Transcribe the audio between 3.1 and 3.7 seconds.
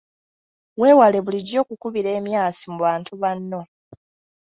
banno.